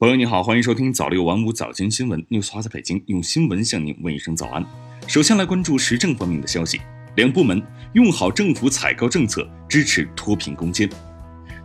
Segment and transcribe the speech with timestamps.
[0.00, 4.64] 朋友你好，欢迎收听早六晚五早间新闻，news 华在北京用新闻向您问一声早安。
[5.06, 6.80] 首先来关注时政方面的消息，
[7.16, 10.88] 两部门用好政府采购政策，支持脱贫攻坚。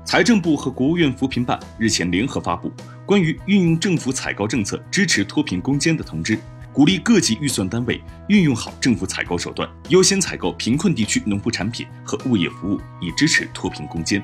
[0.03, 2.69] 财政部和国务院扶贫办日前联合发布
[3.05, 6.37] 关于运用政府采购政策支持脱贫攻坚的通知，
[6.73, 14.21] 鼓励各级预算单位运用好政府采购手段，优先采购贫困地区农副产品和物业服务，以支持脱贫攻坚。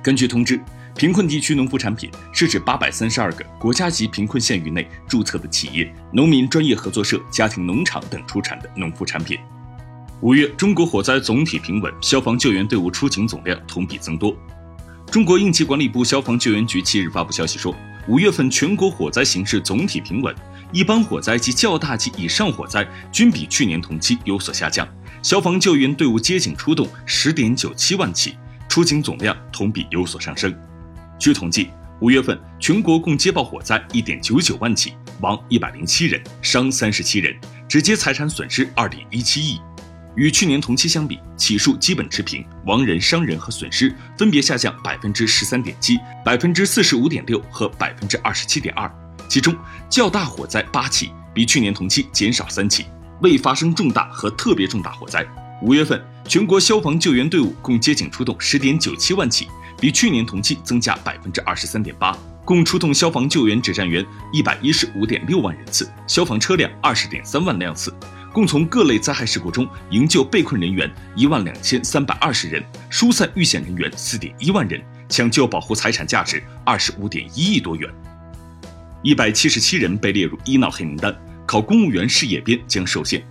[0.00, 0.60] 根据通知。
[0.98, 9.38] 贫困地区农副产品是指八百三十二个国家级贫困县域内注册的企业、农民专业合作社、家庭农场等出产的农副产品。
[10.22, 14.36] 五月，中国火灾总体平稳，消防救援队伍出警总量同比增多。
[15.08, 17.72] 中国应急管理部消防救援局七日发布消息说，
[18.08, 20.34] 五月份全国火灾形势总体平稳，
[20.72, 24.84] 一般火灾及较大及以上火灾均比去年同期有所下降，
[25.22, 28.34] 消防救援队伍接警出动十点九七万起，
[28.68, 30.52] 出警总量同比有所上升。
[31.18, 31.68] 据统计，
[32.00, 37.36] 五月份全国共接报火灾一点九九万起，亡一百零七人，伤三十七人，
[37.68, 39.58] 直接财产损失二点一七亿。
[40.14, 48.88] 与去年同期相比，起数基本持平，亡人、伤人和损失分别下降百分之十三点七、百分之四十五点六和百分之二十七点二。
[49.28, 49.54] 其中
[49.90, 52.86] 较大火灾八起，比去年同期减少三起，
[53.22, 55.26] 未发生重大和特别重大火灾。
[55.62, 59.48] 五月份全国消防救援队伍共接警出动十点九七万起。
[59.80, 67.94] 比去年同期增加百分之二十三点八，共出动消防救援指战员一百一十五点六万人次，消防车辆二十点三万辆次，
[68.32, 77.88] 共从各类灾害事故中营救被困人员一万两千三百二十人，疏散遇险人员四点一万人，抢救保护财产价值二十五点一亿多元。
[79.02, 81.14] 一百七十七人被列入医闹黑名单，
[81.46, 83.22] 考公务员事业编将受限。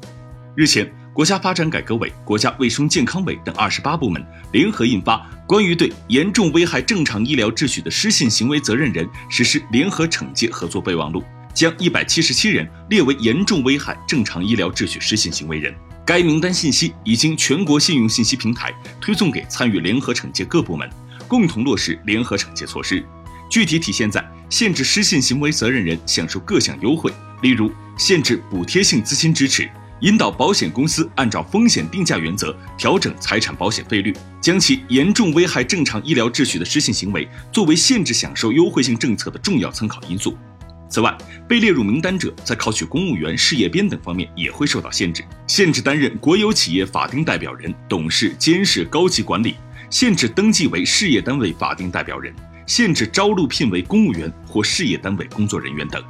[0.55, 0.89] 日前。
[1.17, 5.15] 国家发展改革委、国家卫生健康委等二十八部门联合印发
[5.47, 11.19] 《关于对严重危害正常医疗秩序的失信行为责任人实施联合惩戒合作备忘录》，
[11.55, 15.73] 将一百七十七人列为严重危害正常医疗秩序失信行为人。
[16.05, 20.87] 该名单信息已经全国信用信息平台推送给参与联合惩戒各部门，
[21.27, 23.03] 共同落实联合惩戒措施。
[23.49, 27.11] 具体体现在限制失信行为责任人享受各项优惠，
[27.41, 29.67] 例如限制补贴性资金支持。
[30.01, 40.37] 引导保险公司按照风险定价原则调整财产保险费率，将其严重危害正常医疗秩序的失信行为作为限制享受优惠性政策的重要参考因素。
[40.89, 41.17] 此外，
[41.49, 49.55] 被列入名单者在考取公务员事业编等方面也会受到限制，限制担任国有企业法定代表人、董事、监事、高级管理，
[49.89, 52.33] 限制登记为事业单位法定代表人，
[52.67, 56.01] 限制招录聘为公务员或事业单位工作人员等。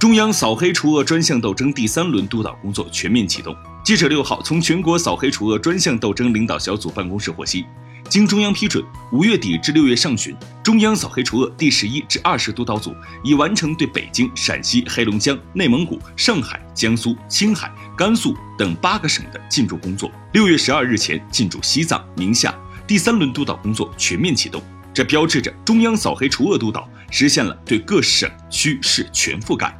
[0.00, 3.54] 中央扫黑除恶专项斗争第三轮督导工作全面启动。
[3.84, 7.66] 记者六号从全国扫黑除恶专项斗争领导小组办公室获悉，
[8.08, 20.10] 经中央批准，五月底至六月上旬，中央扫黑除恶第十一至二十督导组已完成对北京、陕西、黑龙江、内蒙古、上海、江苏、青海、甘肃等八个省的进驻工作。
[20.32, 22.54] 六月十二日前进驻西藏、宁夏，
[22.86, 24.62] 第三轮督导工作全面启动。
[24.94, 29.76] 这标志着中央扫黑除恶督导实现了对各省区市全覆盖。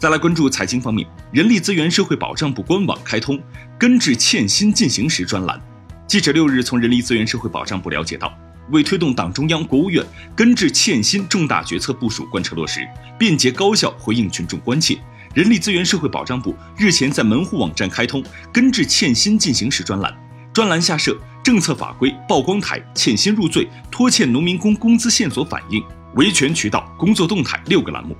[0.00, 3.38] 再来关注财经方面，人力资源社会保障部官网开通
[3.78, 5.60] 根治欠薪进行时专栏。
[6.06, 8.32] 记者六日从人力资源社会保障部了解到，
[8.70, 10.02] 为推动党中央、国务院
[10.34, 12.80] 根治欠薪重大决策部署贯彻落实，
[13.18, 14.98] 便捷高效回应群众关切，
[15.34, 20.10] 人力资源社会保障部日前在门户网站开通根治欠薪进行时专栏。
[20.54, 25.84] 专栏下设政策法规曝光台、欠薪入罪、拖欠农民工工资线索反映、
[26.14, 28.16] 维权渠道、工作动态六个栏目。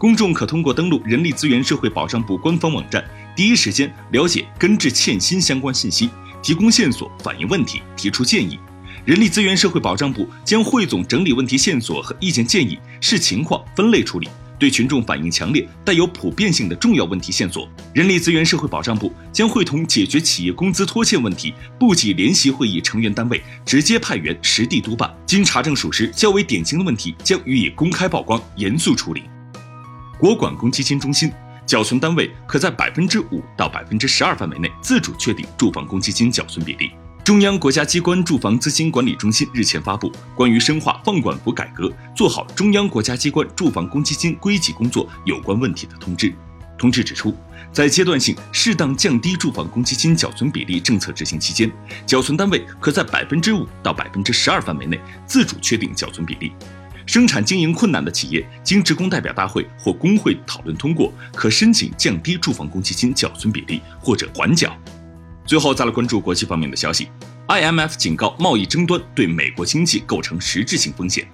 [0.00, 3.04] 公众可通过登录人力资源社会保障部官方网站，
[3.36, 6.08] 第一时间了解根治欠薪相关信息，
[6.42, 8.58] 提供线索、反映问题、提出建议。
[9.04, 14.26] 人力资源社会保障部将汇总整理问题线索和意见建议，视情况分类处理。
[14.58, 25.14] 对群众反映强烈、带有普遍性的重要问题线索，人力资源社会保障部将会同解决企业工资拖欠问题部级联席会议成员单位直接派员实地督办。
[25.26, 29.24] 经查证属实、较为典型的问题，将予以公开曝光、严肃处理。
[30.20, 31.32] 国管公积金中心
[31.64, 36.90] 缴存单位可在百分之五到百分之十二范围内自主确定住房公积金缴存比例。
[37.24, 46.30] 中央国家机关住房资金管理中心日前发布关于深化放管服改革、做好中央国家机关住房公积金归集工作有关问题的通知。
[46.76, 47.34] 通知指出，
[47.72, 51.72] 在阶段性适当降低住房公积金缴存比例政策执行期间，
[52.04, 56.52] 缴存单位可在百分之五到百分之十二范围内自主确定缴存比例。
[57.10, 64.72] 生产经营困难的企业，经职工代表大会或工会讨论通过，可申请降低住房公积金缴存比例或者缓缴。
[65.44, 67.08] 最后再来关注国际方面的消息
[67.48, 71.26] ，IMF 警告贸易争端对美国经济构成实质性风险。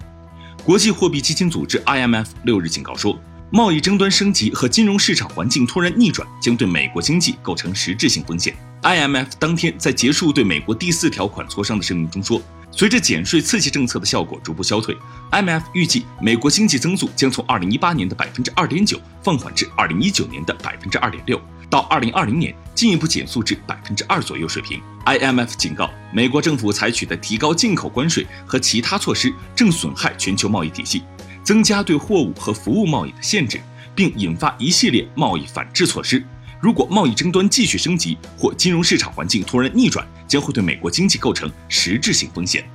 [0.63, 3.15] 国际货币基金组织 IMF 六日警告说，
[3.51, 8.55] 贸易争端升级和金融市场环境突然逆转将对美国经济构成实质性风险。
[8.81, 12.41] IMF 当天在结束对美国第四条款磋商的声明中说，
[12.77, 14.95] 随着减税刺激政策的效果逐步消退
[15.31, 21.41] ，IMF 预计美国经济增速将从2018年的百分之二点九放缓至2019年的百分之二点六。
[21.71, 24.79] 到二零二零年进一步减速至百分之二左右水平。
[25.07, 31.01] IMF 警告，美国政府采取的提高进口关税和其他措施正损害全球贸易体系，
[31.43, 33.59] 增加对货物和服务贸易的限制，
[33.95, 36.23] 并引发一系列贸易反制措施。
[36.61, 42.69] 如果贸易争端继续升级或金融市场环境突然逆转，将会对美国经济构成实质性风险。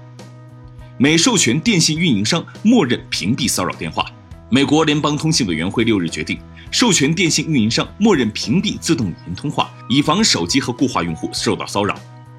[0.99, 4.07] 美授权电信运营商默认屏蔽骚扰电话。
[4.51, 6.39] 美国联邦通信委员会六日决定。
[6.71, 11.95] 授权电信运营商默认屏蔽自动语音通话，以防手机和固话用户受到骚扰。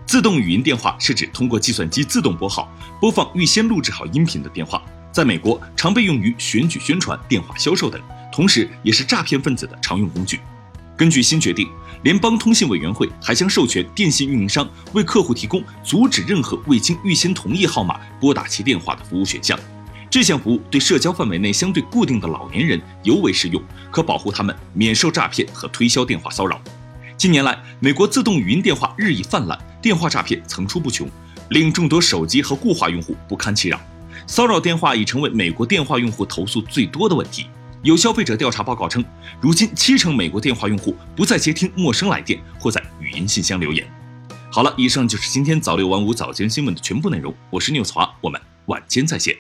[0.07, 2.68] 自动语音电话是指通过计算机自动拨号
[3.00, 4.81] 播放预先录制好音频的电话，
[5.12, 8.01] 在美国常被用于选举宣传、电话销售等，
[8.31, 10.39] 同时也是诈骗分子的常用工具。
[10.95, 11.68] 根据新决定，
[12.04, 19.57] 联邦通信委员会还将授权电信运营商为客户提供阻止任何未经预先同意号码拨打其电话的服务选项。
[20.10, 23.60] 这项服务对社交范围内相对固定的老年人尤为适用，
[23.90, 26.62] 可保护他们免受诈骗和推销电话骚扰。
[27.18, 31.10] 近年来，美国自动语音电话日益泛滥，电话诈骗层出不穷，
[31.50, 33.81] 令众多手机和固话用户不堪其扰。
[34.28, 37.48] 骚扰电话已成为美国电话用户投诉最多的问题。
[37.84, 39.04] 有消费者调查报告称，
[39.42, 43.86] 如今七成美国电话用户不再接听陌生来电或在语音信箱留言。
[44.50, 47.36] 好了，以上就是今天早六晚五早间新闻的全部内容。
[47.50, 49.36] 我是 news 华，我们晚间再见。